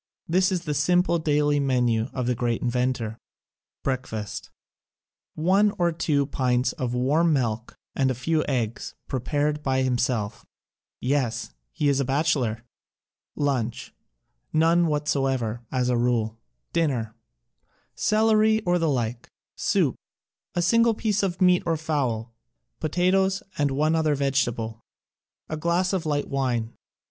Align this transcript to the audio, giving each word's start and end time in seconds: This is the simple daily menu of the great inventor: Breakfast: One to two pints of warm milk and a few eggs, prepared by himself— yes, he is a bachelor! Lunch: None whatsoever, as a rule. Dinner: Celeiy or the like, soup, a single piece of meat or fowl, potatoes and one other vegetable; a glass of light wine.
This 0.27 0.51
is 0.51 0.63
the 0.63 0.73
simple 0.73 1.19
daily 1.19 1.59
menu 1.59 2.09
of 2.11 2.25
the 2.25 2.33
great 2.33 2.63
inventor: 2.63 3.19
Breakfast: 3.83 4.49
One 5.35 5.77
to 5.77 5.91
two 5.91 6.25
pints 6.25 6.71
of 6.71 6.95
warm 6.95 7.33
milk 7.33 7.75
and 7.95 8.09
a 8.09 8.15
few 8.15 8.43
eggs, 8.47 8.95
prepared 9.07 9.61
by 9.61 9.83
himself— 9.83 10.43
yes, 11.01 11.53
he 11.71 11.87
is 11.87 11.99
a 11.99 12.03
bachelor! 12.05 12.63
Lunch: 13.35 13.93
None 14.51 14.87
whatsoever, 14.87 15.61
as 15.71 15.87
a 15.87 15.97
rule. 15.97 16.39
Dinner: 16.73 17.13
Celeiy 17.95 18.63
or 18.65 18.79
the 18.79 18.89
like, 18.89 19.29
soup, 19.55 19.93
a 20.55 20.63
single 20.63 20.95
piece 20.95 21.21
of 21.21 21.39
meat 21.43 21.61
or 21.63 21.77
fowl, 21.77 22.33
potatoes 22.79 23.43
and 23.55 23.69
one 23.69 23.93
other 23.93 24.15
vegetable; 24.15 24.81
a 25.47 25.57
glass 25.57 25.93
of 25.93 26.07
light 26.07 26.27
wine. 26.27 26.73